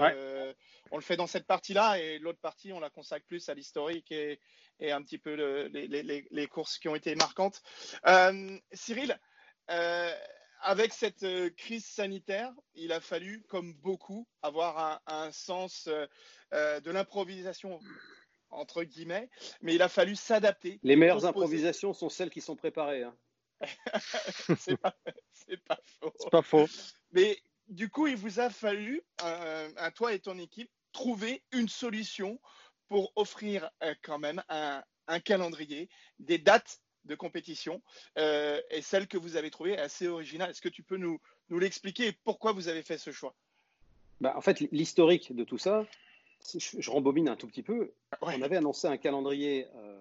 [0.92, 4.12] On le fait dans cette partie-là et l'autre partie, on la consacre plus à l'historique
[4.12, 4.40] et,
[4.82, 7.64] un petit peu les, courses qui ont été marquantes.
[8.74, 9.18] Cyril,
[10.66, 16.08] avec cette euh, crise sanitaire, il a fallu, comme beaucoup, avoir un, sens euh,
[16.54, 17.80] euh, de l'improvisation
[18.50, 19.30] entre guillemets,
[19.62, 20.80] mais il a fallu s'adapter.
[20.82, 23.04] Les meilleures improvisations sont celles qui sont préparées.
[23.04, 23.16] Hein.
[24.58, 24.96] c'est pas,
[25.68, 26.14] pas, faux.
[26.20, 26.68] C'est pas faux.
[27.12, 32.40] Mais du coup, il vous a fallu, à toi et ton équipe, trouver une solution
[32.88, 33.70] pour offrir
[34.04, 37.82] quand même un, un calendrier, des dates de compétition.
[38.18, 40.50] Euh, et celle que vous avez trouvée assez originale.
[40.50, 43.36] Est-ce que tu peux nous, nous l'expliquer et pourquoi vous avez fait ce choix?
[44.22, 45.86] Bah, En fait, l'historique de tout ça,
[46.58, 47.92] je, rembobine un tout petit peu.
[48.22, 50.00] On avait annoncé un calendrier euh,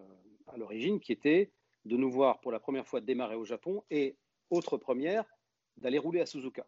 [0.49, 1.51] à l'origine qui était
[1.85, 4.17] de nous voir pour la première fois démarrer au Japon et,
[4.51, 5.25] autre première,
[5.77, 6.67] d'aller rouler à Suzuka.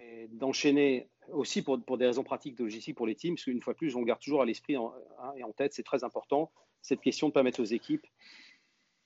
[0.00, 3.62] Et d'enchaîner aussi pour, pour, des raisons pratiques de logistique pour les teams, parce qu'une
[3.62, 4.92] fois plus, on garde toujours à l'esprit hein,
[5.36, 6.50] et en tête, c'est très important,
[6.82, 8.06] cette question de permettre aux équipes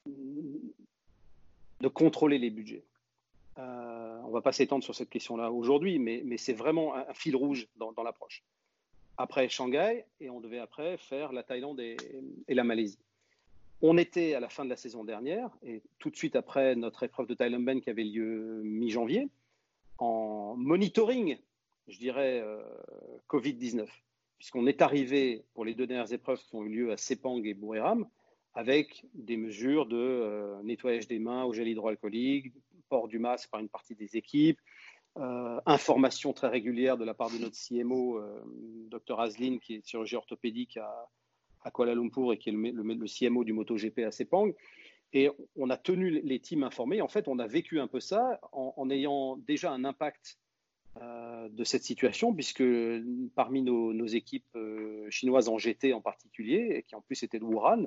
[0.06, 2.84] de contrôler les budgets.
[3.58, 7.36] Euh, on ne va pas s'étendre sur cette question-là aujourd'hui, mais, c'est vraiment un, fil
[7.36, 8.42] rouge dans, l'approche.
[9.18, 11.96] Après Shanghai, et on devait après faire la Thaïlande et,
[12.48, 12.98] la Malaisie.
[13.82, 17.02] On était à la fin de la saison dernière, et tout de suite après notre
[17.02, 19.28] épreuve de Thailand Ben qui avait lieu mi-janvier,
[19.98, 21.36] en monitoring,
[21.88, 22.62] je dirais, euh,
[23.28, 23.86] Covid-19,
[24.38, 27.54] puisqu'on est arrivé pour les deux dernières épreuves qui ont eu lieu à Sepang et
[27.54, 28.08] Buriram,
[28.54, 32.52] avec des mesures de euh, nettoyage des mains au gel hydroalcoolique,
[32.88, 34.58] port du masque par une partie des équipes,
[35.18, 38.42] euh, information très régulière de la part de notre CMO, euh,
[38.90, 41.08] Dr Aslin, qui est chirurgien orthopédique à,
[41.72, 44.52] Kuala Lumpur et qui est le, CMO du MotoGP à Sepang.
[45.14, 47.02] Et on a tenu les teams informés.
[47.02, 50.38] En fait, on a vécu un peu ça en, ayant déjà un impact
[50.98, 52.64] de cette situation, puisque
[53.36, 54.58] parmi nos, équipes
[55.10, 57.86] chinoises en GT en particulier, qui en plus étaient de Wuhan,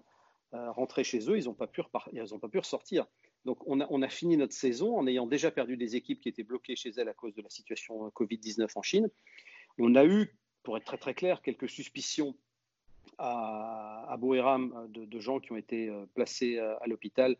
[0.69, 3.05] rentraient chez eux, ils n'ont pas, pu pas pu ressortir.
[3.45, 6.75] Donc on a, fini notre saison en ayant déjà perdu des équipes qui étaient bloquées
[6.75, 9.09] chez elles à cause de la situation Covid-19 en Chine.
[9.77, 12.35] On a eu, pour être très très clair, quelques suspicions
[13.17, 17.37] à, à de, gens qui ont été euh, placés euh, à, l'hôpital,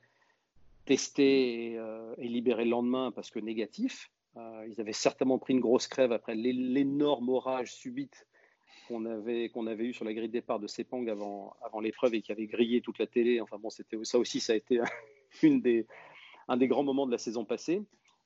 [0.86, 4.12] testés euh, et, libérés le lendemain parce que négatifs.
[4.68, 8.28] ils avaient certainement pris une grosse crève après l'énorme orage subite
[8.88, 12.22] qu'on avait, avait eu sur la grille de départ de Sepang avant, avant l'épreuve et
[12.22, 13.42] qui avait grillé toute la télé.
[13.42, 14.80] Enfin bon, c'était, ça aussi, ça a été
[15.44, 15.88] une des,
[16.48, 17.82] un des grands moments de la saison passée.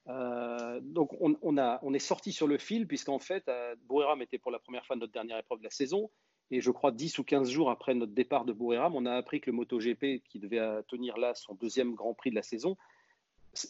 [0.07, 3.49] donc on, a, on, est sorti sur le fil puisqu'en fait,
[3.87, 6.09] Buriram était pour la première fois notre dernière épreuve de la saison.
[6.51, 9.39] Et je crois 10 ou 15 jours après notre départ de Buriram, on a appris
[9.39, 12.75] que le MotoGP, qui devait tenir là son deuxième Grand Prix de la saison,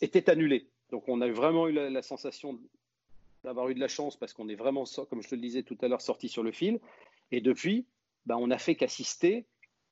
[0.02, 0.69] était annulé.
[0.91, 2.60] Donc on a vraiment eu la, sensation
[3.43, 5.78] d'avoir eu de la chance parce qu'on est vraiment, comme je te le disais tout
[5.82, 6.80] à l'heure, sorti sur le fil.
[7.32, 7.86] Et depuis,
[8.25, 9.45] ben, on n'a fait qu'assister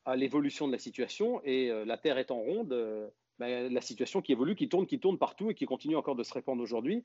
[0.05, 1.41] à l'évolution de la situation.
[1.43, 3.07] Et euh, la Terre étant ronde, euh,
[3.39, 6.23] ben, la situation qui évolue, qui tourne, qui tourne partout et qui continue encore de
[6.23, 7.03] se répandre aujourd'hui.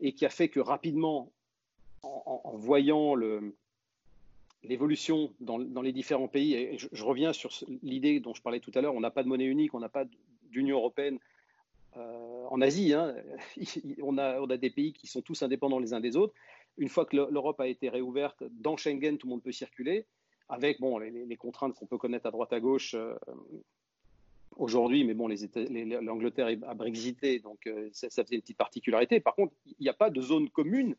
[0.00, 1.30] Et qui a fait que rapidement,
[2.02, 3.14] en voyant
[4.64, 7.50] l'évolution dans, les différents pays, et je, reviens sur
[7.82, 9.88] l'idée dont je parlais tout à l'heure, on n'a pas de monnaie unique, on n'a
[9.88, 10.04] pas
[10.50, 11.18] d'Union européenne
[11.96, 13.14] euh, en Asie, hein.
[14.02, 16.34] on, a, des pays qui sont tous indépendants les uns des autres.
[16.76, 20.06] Une fois que l'Europe a été réouverte, dans Schengen, tout le monde peut circuler,
[20.48, 23.14] avec bon, les, contraintes qu'on peut connaître à droite à gauche euh,
[24.56, 29.20] aujourd'hui, mais bon, l'Angleterre a brexité, donc euh, ça faisait une petite particularité.
[29.20, 30.96] Par contre, il n'y a pas de zone commune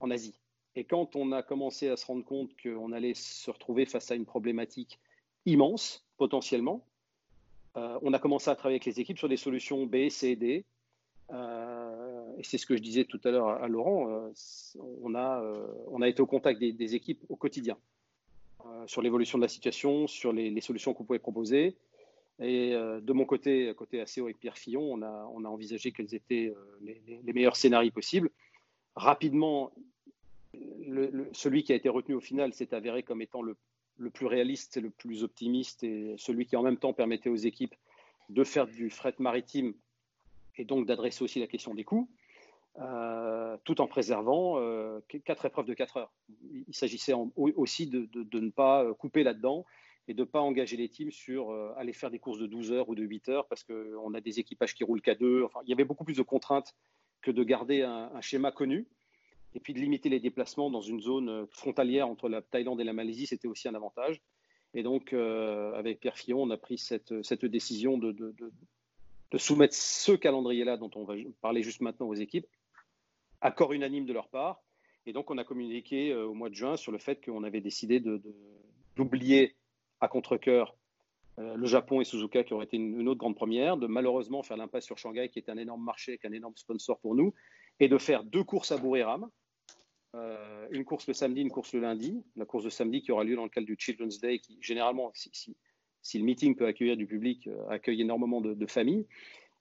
[0.00, 0.40] en Asie.
[0.74, 4.14] Et quand on a commencé à se rendre compte qu'on allait se retrouver face à
[4.14, 4.98] une problématique
[5.46, 6.84] immense, potentiellement,
[7.76, 10.64] euh, on a commencé à travailler avec les équipes sur des solutions B, C, D.
[11.32, 14.08] Euh, et c'est ce que je disais tout à l'heure à, Laurent.
[14.10, 14.30] Euh,
[15.02, 15.42] on, a,
[15.90, 17.76] on a été au contact des, équipes au quotidien
[18.86, 21.76] sur l'évolution de la situation, sur les, solutions qu'on pouvait proposer.
[22.40, 26.14] Et de mon côté, côté ACO avec Pierre Fillon, on a, on a envisagé quels
[26.14, 28.30] étaient les, les meilleurs scénarios possibles.
[28.96, 29.72] Rapidement,
[31.32, 33.56] celui qui a été retenu au final s'est avéré comme étant le,
[34.10, 37.74] plus réaliste et le plus optimiste et celui qui en même temps permettait aux équipes
[38.28, 39.74] de faire du fret maritime
[40.56, 42.08] et donc d'adresser aussi la question des coûts,
[42.78, 46.12] euh, tout en préservant euh, quatre épreuves de quatre heures.
[46.68, 49.64] Il s'agissait aussi de, ne pas couper là-dedans
[50.08, 52.72] et de ne pas engager les teams sur euh, aller faire des courses de 12
[52.72, 55.42] heures ou de 8 heures parce qu'on a des équipages qui roulent qu'à deux.
[55.44, 56.74] Enfin, il y avait beaucoup plus de contraintes
[57.22, 58.86] que de garder un schéma connu
[59.56, 62.84] et puis de limiter les déplacements dans une zone euh, frontalière entre la Thaïlande et
[62.84, 64.20] la Malaisie, c'était aussi un avantage.
[64.74, 68.34] Et donc, euh, avec Pierre Fillon, on a pris cette, cette décision de,
[69.38, 72.46] soumettre ce calendrier-là, dont on va parler juste maintenant aux équipes,
[73.40, 74.62] accord unanime de leur part.
[75.06, 77.62] Et donc, on a communiqué euh, au mois de juin sur le fait qu'on avait
[77.62, 78.02] décidé
[78.94, 79.56] d'oublier
[80.00, 80.76] à contre-coeur
[81.38, 84.56] le Japon et Suzuka, qui auraient été une, une, autre grande première, de malheureusement faire
[84.56, 87.34] l'impasse sur Shanghai, qui est un énorme marché, avec un énorme sponsor pour nous,
[87.78, 89.28] et de faire deux courses à Buriram,
[90.16, 92.24] euh, une course le samedi, une course le lundi.
[92.36, 95.10] La course de samedi qui aura lieu dans le cadre du Children's Day, qui généralement,
[95.14, 95.56] si,
[96.14, 99.06] le meeting peut accueillir du public, euh, accueille énormément de, familles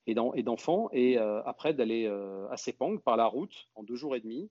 [0.07, 0.89] et d'enfants.
[0.93, 4.49] Et, euh, après, d'aller à Sepang par la route en deux jours et demi,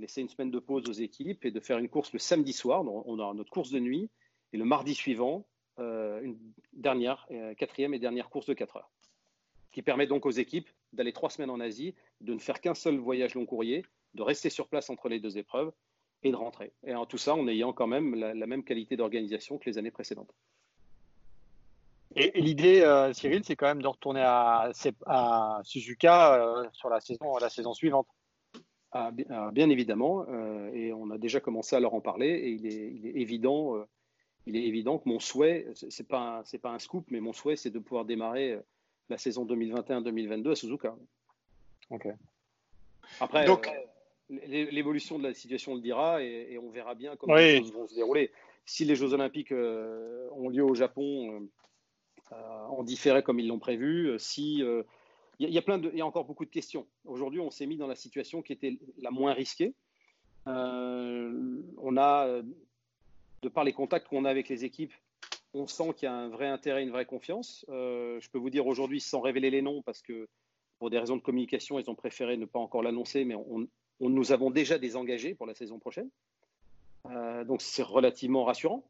[0.00, 2.82] laisser une semaine de pause aux équipes et de faire une course le samedi soir.
[2.84, 4.10] On aura notre course de nuit.
[4.52, 5.46] Et le mardi suivant,
[5.78, 6.38] une
[6.72, 8.90] dernière, quatrième et dernière course de 4 heures.
[9.72, 12.96] Qui permet donc aux équipes d'aller trois semaines en Asie, de ne faire qu'un seul
[12.96, 15.72] voyage long courrier de rester sur place entre les deux épreuves
[16.22, 16.72] et de rentrer.
[16.86, 19.90] Et en tout ça, en ayant quand même la, même qualité d'organisation que les années
[19.90, 20.34] précédentes.
[22.16, 24.70] Et, l'idée, euh, Cyril, c'est quand même de retourner à,
[25.06, 28.06] à Suzuka euh, sur la saison, la saison suivante.
[28.92, 32.50] Ah, ah, bien, évidemment, euh, et on a déjà commencé à leur en parler, et
[32.50, 33.84] il est, évident,
[34.46, 37.56] il est évident que mon souhait, c'est pas c'est pas un scoop, mais mon souhait,
[37.56, 38.60] c'est de pouvoir démarrer
[39.08, 40.94] la saison 2021-2022 à Suzuka.
[41.90, 42.06] Ok.
[43.20, 43.68] Après, Donc,
[44.30, 47.94] l'évolution de la situation le dira et, on verra bien comment les choses vont se
[47.94, 48.30] dérouler.
[48.64, 51.48] Si les Jeux Olympiques euh, ont lieu au Japon
[52.32, 52.36] euh,
[52.68, 54.62] en différé comme ils l'ont prévu, si
[55.38, 56.86] il y, a plein de, il y a encore beaucoup de questions.
[57.04, 59.74] Aujourd'hui, on s'est mis dans la situation qui était la moins risquée.
[60.46, 62.40] Euh, on a,
[63.42, 64.94] de par les contacts qu'on a avec les équipes,
[65.52, 67.64] on sent qu'il y a un vrai intérêt, une vraie confiance.
[67.68, 70.28] je peux vous dire aujourd'hui, sans révéler les noms, parce que
[70.78, 73.66] pour des raisons de communication, ils ont préféré ne pas encore l'annoncer, mais on,
[74.00, 76.10] nous avons déjà désengagés pour la saison prochaine.
[77.06, 78.84] Euh, donc c'est relativement rassurant.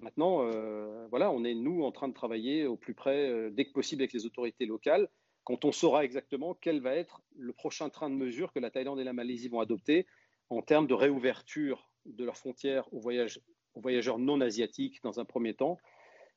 [0.00, 3.64] Maintenant, euh, voilà, on est nous en train de travailler au plus près, euh, dès
[3.64, 5.08] que possible, avec les autorités locales
[5.44, 8.98] quand on saura exactement quel va être le prochain train de mesure que la Thaïlande
[8.98, 10.06] et la Malaisie vont adopter
[10.48, 15.76] en termes de réouverture de leurs frontières aux, voyageurs non asiatiques dans un premier temps,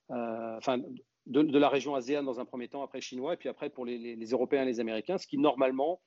[0.09, 0.81] enfin
[1.27, 4.15] de, la région ASEAN dans un premier temps, après chinois, et puis après pour les,
[4.31, 6.01] Européens et les Américains, ce qui normalement,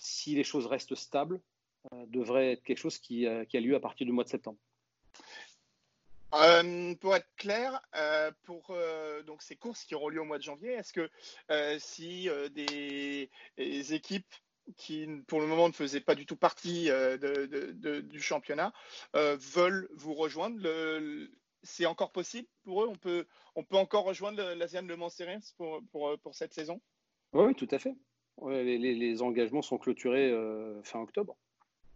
[0.00, 1.40] si les choses restent stables,
[1.92, 4.28] euh, devrait être quelque chose qui, euh, qui, a lieu à partir du mois de
[4.28, 4.58] septembre.
[6.32, 10.38] Euh, pour être clair, euh, pour euh, donc ces courses qui auront lieu au mois
[10.38, 11.10] de janvier, est-ce que
[11.78, 13.28] si des,
[13.94, 14.32] équipes
[14.76, 16.88] qui pour le moment ne faisaient pas du tout partie
[17.20, 18.72] du championnat
[19.14, 20.60] veulent vous rejoindre,
[21.62, 22.88] c'est encore possible pour eux?
[22.88, 25.08] On peut, on peut encore rejoindre l'Asian Le Mans
[25.56, 26.80] pour, pour, pour, cette saison?
[27.32, 27.94] Oui, tout à fait.
[28.46, 30.32] Les, engagements sont clôturés
[30.84, 31.36] fin octobre.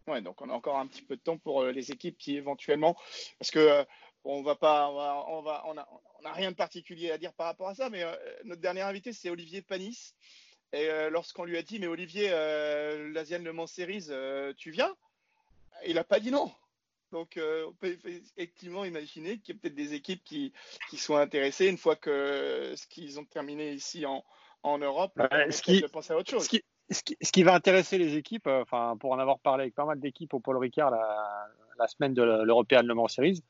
[0.07, 2.95] Ouais, donc on a encore un petit peu de temps pour les équipes qui éventuellement,
[3.39, 3.87] parce que
[4.25, 5.89] on va pas, on va, on a,
[6.21, 8.81] on a, rien de particulier à dire par rapport à ça, mais euh, notre dernier
[8.81, 10.15] invité c'est Olivier Panis.
[10.73, 13.67] Et euh, lorsqu'on lui a dit, mais Olivier, euh, l'Asian Le Mans
[14.57, 14.97] tu viens?
[15.87, 16.51] Il n'a pas dit non.
[17.13, 20.53] Donc, on peut effectivement imaginer qu'il y a peut-être des équipes qui,
[20.91, 24.25] qui sont intéressées une fois que ce qu'ils ont terminé ici en,
[24.65, 25.13] en Europe.
[25.51, 26.45] ce, qui, penser à autre chose.
[26.45, 29.85] Ce, qui, ce, qui, va intéresser les équipes, enfin, pour en avoir parlé avec pas
[29.85, 31.49] mal d'équipes au Paul Ricard la,
[31.79, 33.43] la semaine de l'European Le Mans Series,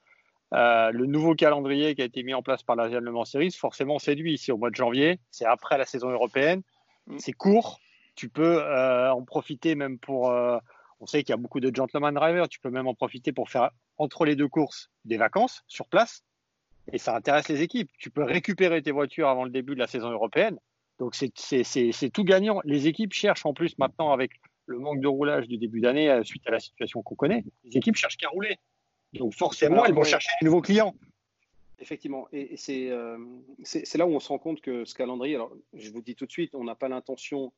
[0.52, 3.52] euh, le nouveau calendrier qui a été mis en place par l'Asian Le Mans Series,
[3.52, 5.18] forcément séduit ici au mois de janvier.
[5.30, 6.62] C'est après la saison européenne.
[7.06, 7.18] Mm.
[7.18, 7.80] C'est court.
[8.14, 10.30] Tu peux euh, en profiter même pour.
[10.30, 10.58] Euh,
[11.00, 12.48] on sait qu'il y a beaucoup de gentleman drivers.
[12.48, 16.22] Tu peux même en profiter pour faire entre les deux courses des vacances sur place.
[16.92, 17.90] Et ça intéresse les équipes.
[17.98, 20.58] Tu peux récupérer tes voitures avant le début de la saison européenne.
[20.98, 22.60] Donc c'est tout gagnant.
[22.64, 24.32] Les équipes cherchent en plus maintenant avec
[24.66, 27.44] le manque de roulage du début d'année suite à la situation qu'on connaît.
[27.64, 28.58] Les équipes cherchent qu'à rouler.
[29.12, 30.94] Donc forcément, elles vont chercher de nouveaux clients.
[31.80, 32.56] Effectivement, et,
[32.88, 33.18] euh,
[33.62, 36.24] c'est là où on se rend compte que ce calendrier, alors je vous dis tout
[36.24, 37.52] de suite, on n'a pas l'intention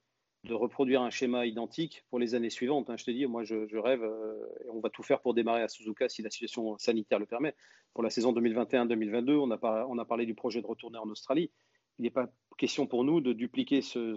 [0.45, 2.89] de reproduire un schéma identique pour les années suivantes.
[2.89, 2.97] Hein.
[2.97, 5.69] Je te dis, moi je, rêve, euh, et on va tout faire pour démarrer à
[5.69, 7.55] Suzuka si la situation sanitaire le permet.
[7.93, 11.51] Pour la saison 2021-2022, on, a on a parlé du projet de retourner en Australie.
[11.99, 12.29] Il n'est pas
[12.59, 14.17] question pour nous de dupliquer ce,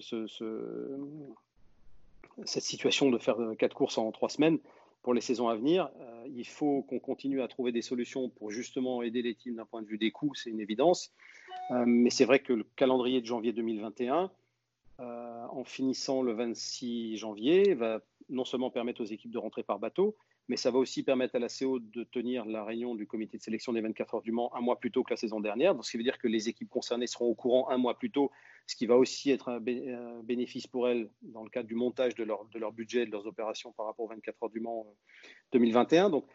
[2.46, 4.60] cette situation de faire quatre courses en trois semaines
[5.02, 5.90] pour les saisons à venir.
[6.00, 9.66] Euh, il faut qu'on continue à trouver des solutions pour justement aider les teams d'un
[9.66, 11.12] point de vue des coûts, c'est une évidence.
[11.72, 14.32] Euh, mais c'est vrai que le calendrier de janvier 2021,
[15.00, 19.80] euh, en finissant le 26 janvier, va non seulement permettre aux équipes de rentrer par
[19.80, 20.16] bateau,
[20.50, 23.44] mais ça va aussi permettre à la CO de tenir la réunion du comité de
[23.44, 25.76] sélection des 24 heures du Mans un mois plus tôt que la saison dernière.
[25.84, 28.32] Ce qui veut dire que les équipes concernées seront au courant un mois plus tôt,
[28.66, 29.60] ce qui va aussi être un
[30.24, 33.28] bénéfice pour elles dans le cadre du montage de leur, de leur budget, de leurs
[33.28, 34.88] opérations par rapport aux 24 heures du Mans
[35.54, 36.08] 2021.
[36.08, 36.26] Euh, Donc,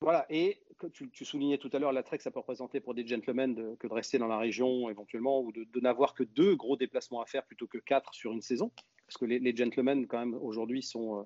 [0.00, 0.26] voilà.
[0.30, 3.88] Et tu, soulignais tout à l'heure l'attrait que ça peut représenter pour des gentlemen que
[3.88, 7.44] de rester dans la région éventuellement ou de, n'avoir que deux gros déplacements à faire
[7.44, 8.70] plutôt que quatre sur une saison.
[9.06, 11.22] Parce que les, les gentlemen, quand même, aujourd'hui, sont euh,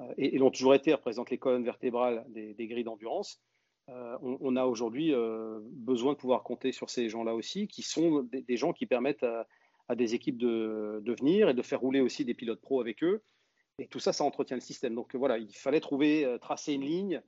[0.00, 3.40] euh, et, l'ont toujours été, représentent les colonnes vertébrales des, grilles d'endurance.
[3.90, 8.22] Euh, on, a aujourd'hui euh, besoin de pouvoir compter sur ces gens-là aussi, qui sont
[8.22, 9.26] des, gens qui permettent
[9.88, 13.22] à, des équipes de, venir et de faire rouler aussi des pilotes pro avec eux.
[13.78, 14.94] Et tout ça, ça entretient le système.
[14.94, 17.22] Donc voilà, il fallait trouver, tracer une ligne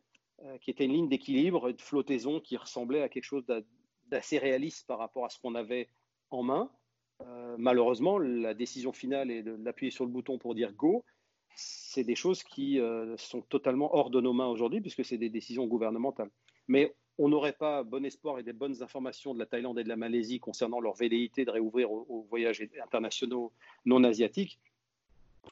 [0.60, 3.44] qui était une ligne d'équilibre, de flottaison qui ressemblait à quelque chose
[4.06, 5.88] d'assez réaliste par rapport à ce qu'on avait
[6.30, 6.70] en main.
[7.58, 11.04] malheureusement, la décision finale est d'appuyer sur le bouton pour dire go
[11.56, 15.30] c'est des choses qui euh, sont totalement hors de nos mains aujourd'hui, puisque c'est des
[15.30, 16.30] décisions gouvernementales.
[16.68, 19.88] Mais on n'aurait pas bon espoir et des bonnes informations de la Thaïlande et de
[19.88, 23.52] la Malaisie concernant leur velléité de réouvrir aux, voyages internationaux
[23.86, 24.60] non asiatiques.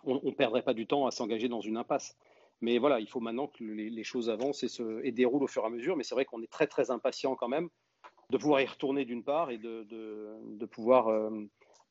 [0.05, 2.17] On ne perdrait pas du temps à s'engager dans une impasse.
[2.61, 5.67] Mais voilà, il faut maintenant que les, choses avancent et, se, déroulent au fur et
[5.67, 5.97] à mesure.
[5.97, 7.71] Mais c'est vrai qu'on est très très impatient quand même
[8.31, 11.31] de pouvoir y retourner d'une part et de, de, pouvoir euh,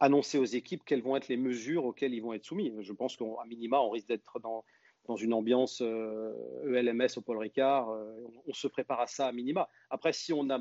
[0.03, 2.73] annoncer aux équipes quelles vont être les mesures auxqu'elles ils vont être soumis.
[2.81, 4.65] Je pense qu'à minima, on risque d'être dans,
[5.05, 7.89] dans une ambiance ELMS euh, e au Paul Ricard.
[7.89, 8.13] Euh,
[8.45, 9.69] on, se prépare à ça à minima.
[9.89, 10.59] Après, si on a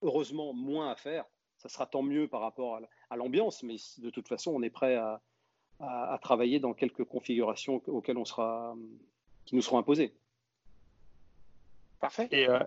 [0.00, 1.26] heureusement moins à faire,
[1.58, 4.96] ça sera tant mieux par rapport à, l'ambiance, mais de toute façon, on est prêt
[4.96, 5.20] à,
[5.80, 8.74] à, travailler dans quelques configurations auxquelles on sera,
[9.44, 10.14] qui nous seront imposées.
[12.00, 12.28] Parfait.
[12.32, 12.58] Et, euh,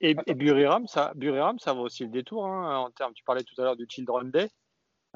[0.00, 3.12] et, Buriram, ça, Buriram, ça va aussi le détour hein, en termes.
[3.12, 4.48] Tu parlais tout à l'heure du Children Day.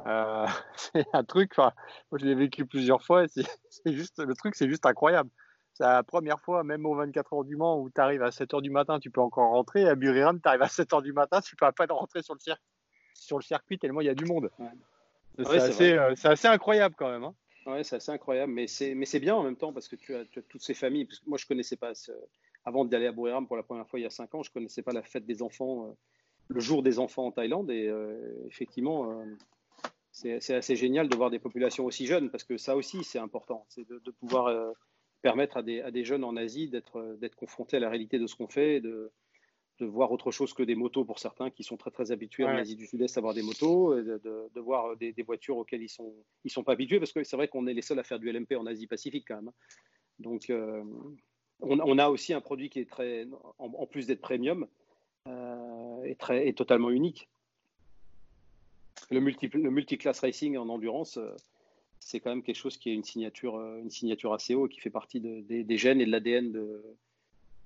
[0.07, 0.47] Euh,
[0.77, 1.73] c'est un truc, moi
[2.13, 5.31] je l'ai vécu plusieurs fois, c'est juste, le truc c'est juste incroyable.
[5.75, 8.55] C'est la première fois, même aux 24 heures du Mans, où tu arrives à 7
[8.55, 9.89] heures du matin, tu peux encore rentrer.
[9.89, 12.35] À Buriram, tu arrives à 7 heures du matin, tu peux à peine rentrer sur
[12.35, 12.65] le, circuit,
[13.15, 14.51] sur le circuit tellement il y a du monde.
[15.39, 17.25] C'est assez, euh, assez, incroyable quand même.
[17.25, 17.35] Hein.
[17.67, 20.63] Ouais, c'est assez incroyable, mais c'est bien en même temps parce que tu as, toutes
[20.63, 21.07] ces familles.
[21.07, 21.93] Parce que moi, je connaissais pas,
[22.65, 24.83] avant d'aller à Buriram pour la première fois il y a 5 ans, je connaissais
[24.83, 25.93] pas la fête des enfants, euh,
[26.49, 27.71] le jour des enfants en Thaïlande.
[27.71, 27.91] Et
[28.49, 29.25] effectivement,
[30.21, 33.65] c'est assez génial de voir des populations aussi jeunes, parce que ça aussi, c'est important,
[33.69, 34.73] c'est de, pouvoir euh,
[35.23, 38.37] permettre à des, à des, jeunes en Asie d'être confrontés à la réalité de ce
[38.37, 39.11] qu'on fait, de,
[39.79, 42.57] de, voir autre chose que des motos pour certains qui sont très très habitués en
[42.57, 44.21] Asie du Sud-Est à voir des motos, de,
[44.55, 46.15] de voir des, des, voitures auxquelles ils sont
[46.45, 48.31] ils sont pas habitués, parce que c'est vrai qu'on est les seuls à faire du
[48.31, 49.49] LMP en Asie Pacifique quand même.
[49.49, 49.55] Hein.
[50.19, 50.85] Donc euh,
[51.61, 53.27] on, a aussi un produit qui est très,
[53.59, 54.67] en, plus d'être premium,
[55.27, 57.29] euh, est, très, est totalement unique
[59.11, 61.35] le, multi, le multiclass racing en endurance, euh,
[61.99, 64.91] c'est quand même quelque chose qui est une signature, euh, une signature ACO qui fait
[64.91, 66.83] partie des, gènes et de l'ADN de,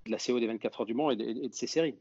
[0.07, 1.95] la CO des 24 heures du Mans et de, ses séries.